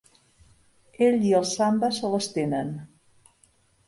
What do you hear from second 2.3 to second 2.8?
tenen.